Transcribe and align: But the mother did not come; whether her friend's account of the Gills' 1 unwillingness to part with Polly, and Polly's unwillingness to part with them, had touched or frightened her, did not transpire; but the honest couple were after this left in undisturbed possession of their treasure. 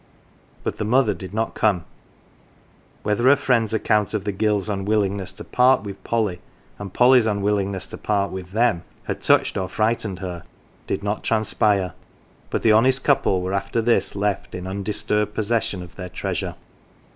But 0.63 0.77
the 0.77 0.83
mother 0.83 1.13
did 1.13 1.31
not 1.31 1.53
come; 1.53 1.85
whether 3.03 3.25
her 3.25 3.35
friend's 3.35 3.71
account 3.71 4.15
of 4.15 4.23
the 4.23 4.31
Gills' 4.31 4.67
1 4.67 4.79
unwillingness 4.79 5.31
to 5.33 5.43
part 5.43 5.83
with 5.83 6.03
Polly, 6.03 6.41
and 6.79 6.91
Polly's 6.91 7.27
unwillingness 7.27 7.85
to 7.89 7.99
part 7.99 8.31
with 8.31 8.49
them, 8.51 8.81
had 9.03 9.21
touched 9.21 9.57
or 9.59 9.69
frightened 9.69 10.17
her, 10.17 10.41
did 10.87 11.03
not 11.03 11.23
transpire; 11.23 11.93
but 12.49 12.63
the 12.63 12.71
honest 12.71 13.03
couple 13.03 13.43
were 13.43 13.53
after 13.53 13.79
this 13.79 14.15
left 14.15 14.55
in 14.55 14.65
undisturbed 14.65 15.35
possession 15.35 15.83
of 15.83 15.95
their 15.97 16.09
treasure. 16.09 16.55